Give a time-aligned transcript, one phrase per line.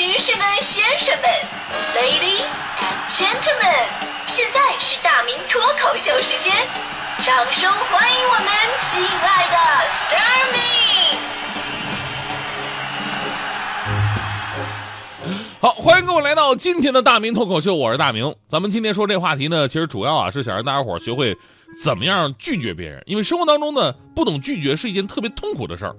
[0.00, 1.28] 女士们、先生们
[1.94, 2.46] ，Ladies
[2.80, 3.84] and Gentlemen，
[4.26, 6.56] 现在是大明脱口秀时间，
[7.18, 8.46] 掌声欢迎我们
[8.80, 9.56] 亲爱的
[9.90, 10.60] s t a r m y
[15.60, 18.34] 好，欢迎各位来到今天的大明脱口秀，我是大明。
[18.48, 21.36] 咱们今天说这话题呢，其实主要啊是想让大家伙学会
[21.84, 25.94] 怎么样拒绝别人，因为生活当中呢，不懂拒绝是一件特别痛苦的事儿。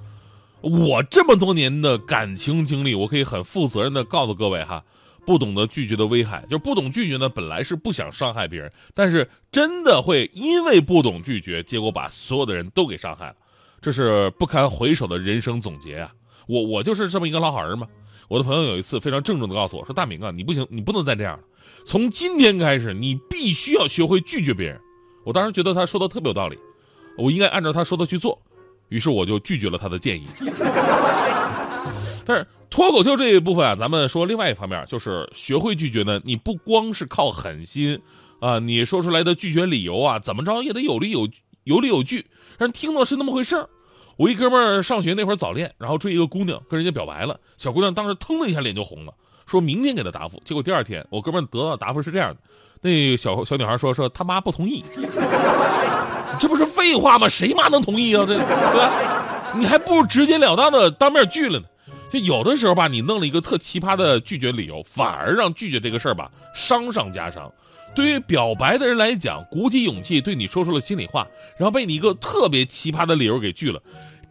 [0.62, 4.84] 我这么多年的感情经历，我可以很负责任的告诉各位哈，
[5.26, 13.36] 不懂得拒绝的危害，就是不懂拒绝呢，本来是不想伤害别人，但是真的会因为不懂拒绝，结果把所有的人都给伤害了，
[13.82, 16.12] 这是不堪回首的人生总结啊！
[16.48, 17.88] 我我就是这么一个老好人嘛。
[18.28, 21.44] 我的朋友有一次非常郑重的告诉我说：“大明啊，你不行，你不能再这样了，
[21.86, 24.80] 从今天开始，你必须要学会拒绝别人。”
[25.26, 26.58] 我当时觉得他说的特别有道理，
[27.18, 28.42] 我应该按照他说的去做。
[28.92, 30.26] 于是我就拒绝了他的建议。
[32.24, 36.22] 但是脱口秀这一部分啊，咱们说另外一方面，就是学会拒绝呢。
[36.24, 38.00] 你不光是靠狠心
[38.40, 41.28] 啊，你说出来的拒绝理由啊，怎么着也得有理有
[41.64, 43.68] 有理有据，让人听到是那么回事儿。
[44.18, 47.40] 我一哥们儿上学那会儿早恋，然后追一个姑娘，跟人家表白了。
[47.58, 49.14] 小姑娘当时腾的一下脸就红了，
[49.48, 50.40] 说明天给他答复。
[50.46, 52.42] 结果第二天，我哥们儿得到答复是这样的：
[52.82, 54.84] 那小小女孩说说他妈不同意。
[56.42, 57.30] 这不是废话吗？
[57.30, 58.26] 谁妈能同意啊？
[58.28, 58.92] 这对吧？
[59.56, 61.66] 你还不如直截了当的当面拒了呢。
[62.10, 67.50] 就有的时候吧，你弄了一个特奇葩的拒绝理由，反而让拒绝这个事儿吧伤上加伤。
[67.94, 71.28] 对于表白的人来讲，鼓起勇气对你说出了心里话，
[71.60, 73.80] 然后被你一个特别奇葩的理由给拒了，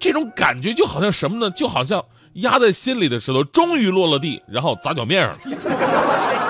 [0.01, 1.49] 这种感觉就好像什么呢？
[1.53, 6.50] 就好像压在心里的石头终于落了地，然后砸脚面上了。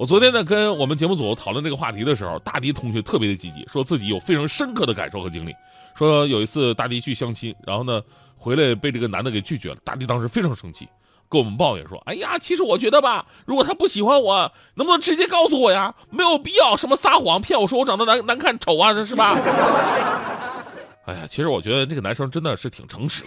[0.00, 5.54] 我昨天呢跟我们节目组讨论这个话题的时候，大迪同学特别的积极，说自己有非常深刻的感受和经历。
[5.94, 8.00] 说有一次大迪去相亲，然后呢
[8.38, 9.76] 回来被这个男的给拒绝了。
[9.84, 10.88] 大迪当时非常生气，
[11.28, 15.94] 跟我们抱怨说：“哎呀，其实我觉得吧，如果他不喜欢我，能不能直接告诉我呀？
[16.08, 19.36] 没有必要什么撒谎骗我说我长得难难看丑啊，这是吧？”
[21.04, 23.22] 哎呀，其实我觉得这个男生真的是挺诚实。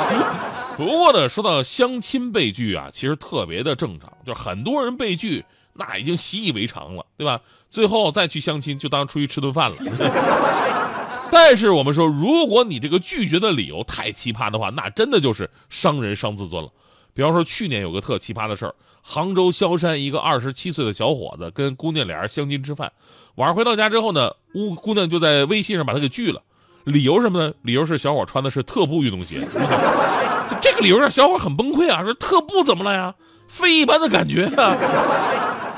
[0.76, 5.42] 不过呢，说到相亲被拒啊，其实特别的正常，就很多人被拒。
[5.78, 7.40] 那已经习以为常了，对吧？
[7.70, 9.76] 最后再去相亲，就当出去吃顿饭了。
[11.30, 16.70] 但是我们说，如果你这个拒绝的理由太奇葩的话，那真的就是伤人伤自尊了。
[17.12, 22.92] 比方说，去年有个特奇葩的事儿，杭州萧山一个二十七岁的小伙子跟姑娘俩人相亲吃饭，
[23.34, 26.42] 晚上回到家之后呢，姑姑娘就在微信上把他给拒了，
[26.84, 27.54] 理由什么呢？
[27.62, 29.46] 理由是小伙穿的是特步运动鞋。
[30.62, 33.14] 这个理由让小伙很崩溃啊，说特步怎么了呀？
[33.48, 34.76] 非一般的感觉啊。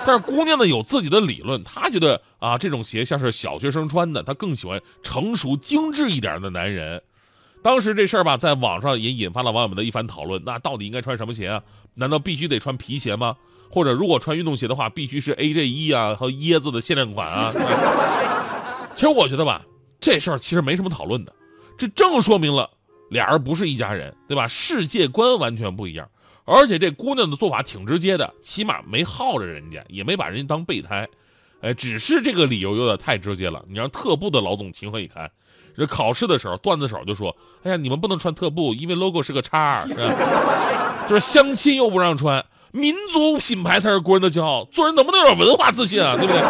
[0.06, 7.03] 但是姑娘呢有自己的理论，她觉得啊这种鞋像是小学生穿的，她更喜欢成熟精致一点的男人。
[7.62, 10.42] 当时这事儿吧，在网上也引发了网友们的一番讨论。
[10.47, 11.62] 那到底应该穿什么鞋啊？
[11.94, 13.36] 难道必须得穿皮鞋吗？
[13.70, 17.53] 或者如果穿运动鞋的话，必须是 AJ 一啊和椰子的限量款啊？
[18.94, 19.62] 其实我觉得吧，
[20.00, 21.32] 这事儿其实没什么讨论的，
[21.76, 22.70] 这正说明了
[23.09, 24.47] 俩人不是一家人，对吧？
[24.49, 26.09] 世界观完全不一样。
[26.45, 31.07] 而且这姑娘的做法挺直接的，起码没耗着人家，也没把人家当备胎，
[31.61, 33.63] 哎，只是这个理由有点太直接了。
[33.69, 35.31] 你让特步的老总情何以堪？
[35.77, 39.85] 这考试的时候，段子手就说：“哎呀，你们不能穿特步，因为 logo 是个叉。
[41.07, 46.17] ”就是相亲又不让穿，民族品牌才是国人的骄傲，做人能不能有点文化自信啊？
[46.17, 46.43] 对不对？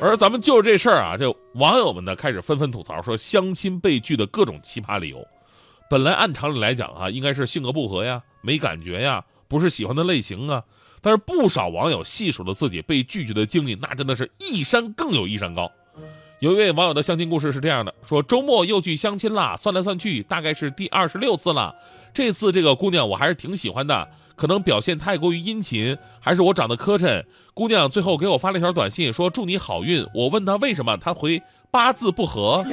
[0.00, 5.26] 而咱们就这事儿啊，这网友们呢开始纷纷吐槽说相亲被拒的各种奇葩理由。
[5.90, 8.22] 本来按常理来讲啊，应该是性格不合呀。
[8.40, 10.62] 没感觉呀，不是喜欢的类型啊。
[11.00, 15.70] 但是不少网友细数了自己被拒绝的经历，那真的是一山更有一山高。
[16.40, 21.74] 有一位网友的相亲故事是这样的：说周末又去相亲啦，算来算去大概是第二十六次了。
[22.12, 27.24] 这次这个姑娘我还是挺喜欢的，可能表现太过于殷勤，还是我长得磕碜。
[27.54, 30.06] 姑娘最后给我发了一条短信，说祝你好运。
[30.14, 32.64] 我问她为什么，她回八字不合。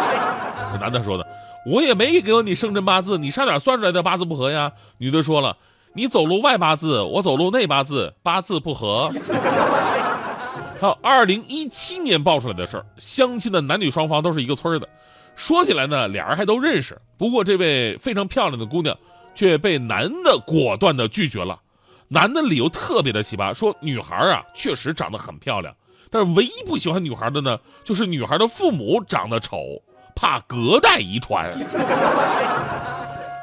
[0.80, 1.26] 男的说的。
[1.66, 4.70] 我也没给你生辰八字，你上哪算出来的八字不合呀？
[4.98, 5.56] 女的说了，
[5.94, 9.10] 你走路外八字，我走路内八字，八字不合。
[10.80, 14.88] 还有二零一七年爆出来的事儿，相亲的男女双方都是一个村的，
[15.34, 16.96] 说起来呢，俩人还都认识。
[17.18, 18.96] 不过这位非常漂亮的姑娘
[19.34, 21.58] 却被男的果断的拒绝了，
[22.06, 25.74] 男的理由特别的奇葩，说女孩啊确实长得很漂亮，
[26.10, 29.82] 但是唯一不喜欢女孩的呢，就是女孩的父母长得丑。
[30.16, 31.46] 怕隔代遗传，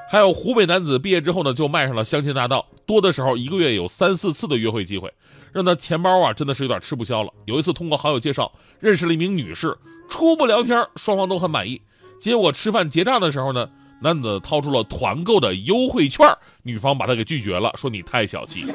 [0.10, 5.14] 还有湖北男子毕业之后呢，就迈上了相亲大道，多的时候一个月有三四次的约会机会，
[5.52, 7.32] 让他钱包啊真的是有点吃不消了。
[7.46, 9.78] 有一次通过好友介绍认识了一名女士，
[10.10, 11.80] 初步聊天，双方都很满意。
[12.20, 13.70] 结果吃饭结账的时候呢，
[14.02, 16.28] 男子掏出了团购的优惠券，
[16.64, 18.66] 女方把他给拒绝了，说你太小气。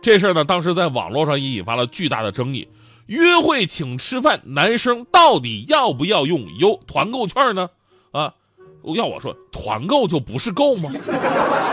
[0.00, 2.66] 这事儿呢，当时在网络上也引发了巨大的争议。
[3.10, 7.68] 约会请吃饭，男生到底要不要用优团购券呢？
[8.12, 8.32] 啊，
[8.94, 10.88] 要我说，团购就不是购吗？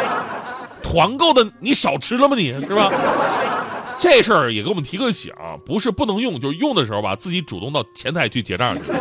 [0.81, 2.35] 团购的你少吃了吗？
[2.35, 2.91] 你是吧？
[3.99, 5.31] 这事儿也给我们提个醒，
[5.63, 8.91] 不是不能用，就是用的时候吧，自己主动到前台去结账去。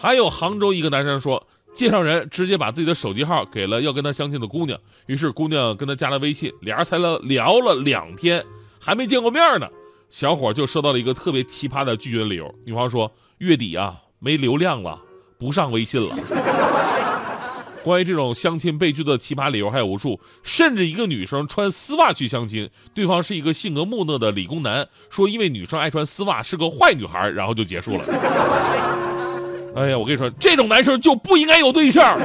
[0.00, 1.44] 还有杭州一个男生说，
[1.74, 8.44] 介绍人直接把自己的手机号给了要跟他相亲的姑娘，于是姑娘跟他加了微信，俩人才了聊了两天，
[8.80, 9.68] 还没见过面呢，
[10.08, 12.54] 小伙就收到了一个特别奇葩的拒绝理由。
[12.64, 14.98] 女方说月底啊没流量了，
[15.38, 16.16] 不上微信了。
[17.82, 28.04] 关于这种相亲被拒的奇葩理由还有无数，甚至一个女生穿丝袜去相亲，对方是一个性格木讷的理工男，说因为女生爱穿丝袜是个坏女孩，然后就结束了。
[29.76, 32.18] 哎呀，我跟你说，这种男生就不应该有对象。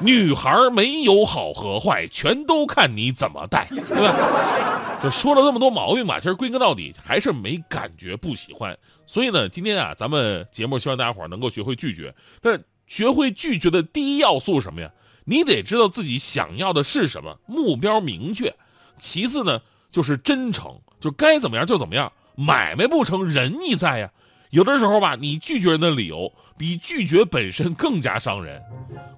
[0.00, 5.00] 女孩没有好和坏，全都看你怎么带，对吧？
[5.02, 8.76] 就说了这么多毛病吧，其实归根到底还是没感觉，不喜欢。
[9.06, 12.62] 所以呢，今天啊，咱们节目希望大家伙能够学会拒绝，但。
[12.86, 14.90] 学会拒绝的第一要素什么呀？
[15.24, 18.52] 你得知道自己想要的是什么，目标明确。
[18.98, 19.60] 其次呢，
[19.92, 22.12] 就是真诚，就该怎么样就怎么样。
[22.34, 24.10] 买卖不成仁义在呀。
[24.50, 28.60] 有的时候吧，你拒绝人的理由比拒绝本身更加伤人。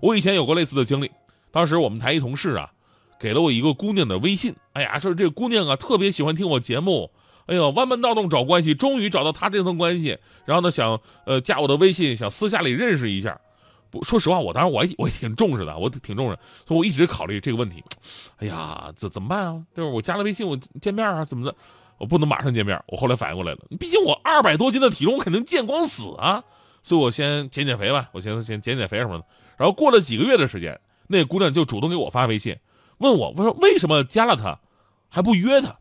[0.00, 1.10] 我以前有过类似的经历，
[1.50, 2.70] 当时我们台一同事啊，
[3.18, 4.54] 给了我一个姑娘的微信。
[4.74, 7.10] 哎呀，说这姑娘啊，特别喜欢听我节目。
[7.46, 10.18] 哎呦，弯门盗洞找关系，终于找到她这层关系。
[10.44, 13.40] 然后呢，想呃加我的微信，想私下里认识一下。
[13.90, 17.82] 不，说实话，我当时我也我也挺重视的，我挺重视，所以我一直考虑这个问题。
[18.36, 19.62] 哎呀，怎怎么办啊？
[19.74, 21.54] 就是我加了微信，我见面啊，怎么的？
[22.02, 22.82] 我不能马上见面。
[22.88, 26.42] 我后来反应过来了，毕竟我二百多斤的体重，我肯定见光死啊！
[26.82, 29.24] 所以我先减减肥吧，我先先减减肥什么的。
[29.56, 32.56] 然后过了几个月的时间，那姑娘就主动给我发微信，
[32.98, 34.58] 问我，我说为什么加了她
[35.08, 35.78] 还不约她？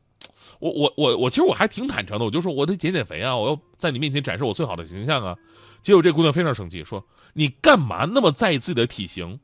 [0.60, 5.36] 我我我我其实我还挺坦诚的，我就说我得减减肥啊，我要在你面前展示我最好的形象啊。
[5.82, 7.04] 结果这姑娘非常生气，说
[7.34, 9.40] ：“你干嘛那么在意自己的体型？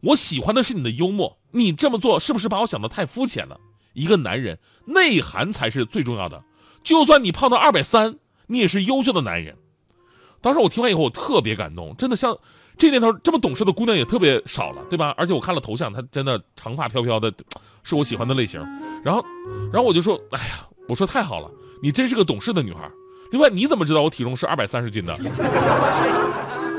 [0.00, 3.58] 我喜欢的是你的幽默，你这么做是不是把我想的太肤浅了？
[3.94, 6.42] 一个男人内涵才是最重要的，
[6.82, 8.16] 就算你胖到二百三，
[8.48, 9.56] 你也是优秀的男人。”
[10.42, 12.36] 当时我听完以后，我特别感动，真的像
[12.76, 15.14] 这年头这么懂事的姑娘也特别少了，对吧？
[15.16, 17.32] 而且我看了头像，她真的长发飘飘的，
[17.82, 18.60] 是我喜欢的类型。
[19.02, 19.24] 然后，
[19.72, 21.50] 然后我就说：“哎呀，我说太好了，
[21.82, 22.90] 你真是个懂事的女孩。”
[23.32, 25.16] 另外，你怎么知道我体重是二百三十斤的？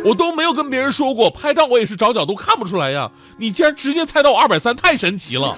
[0.04, 3.12] 我都没有跟别人说过，拍照我也是找角度看不出来呀。
[3.40, 5.56] 你竟然直接猜到我二百三，太神奇了。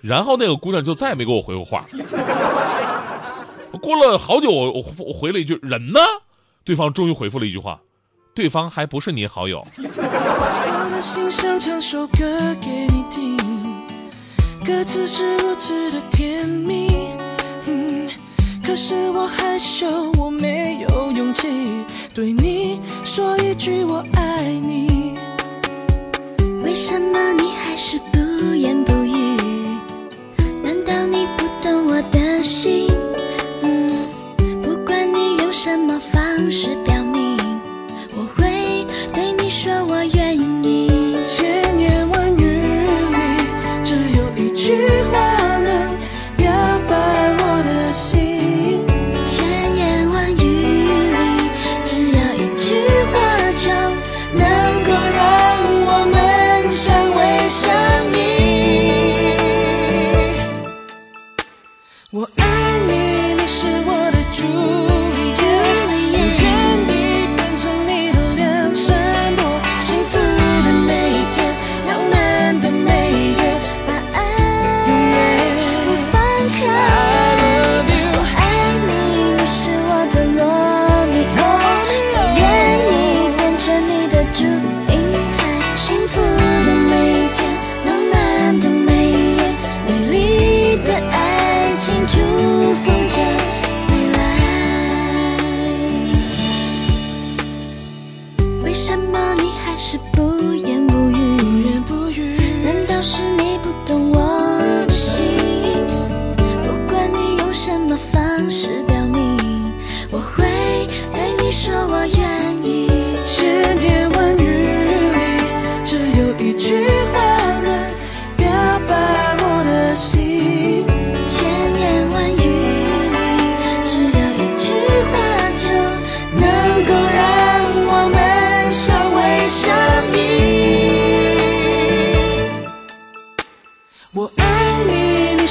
[0.00, 1.84] 然后那个姑娘就再也没给我回过话。
[3.80, 6.00] 过了好久，我我回了一句“人呢？”
[6.64, 7.80] 对方终于回复了一句话
[8.34, 13.36] ：“对方还不是你好友。”我的心想唱首歌给你听，
[14.64, 16.88] 歌词是如此的甜蜜。
[18.62, 21.48] 可是我害羞，我没有勇气
[22.14, 25.18] 对你说一句我爱你。
[26.62, 28.19] 为什么你还是不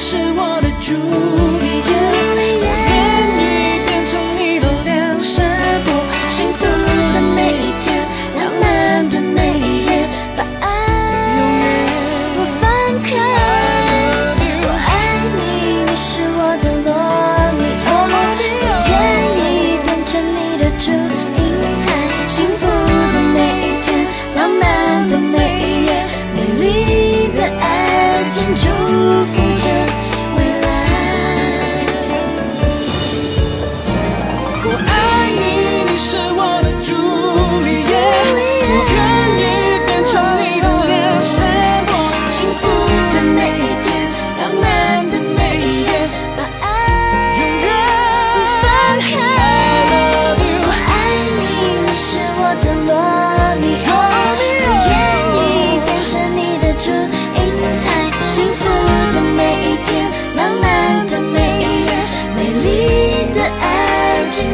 [0.01, 1.28] 是我的主。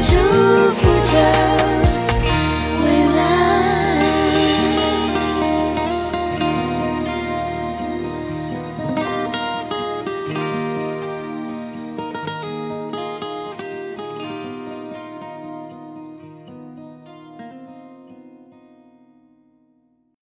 [0.08, 0.16] 祝
[0.76, 0.95] 福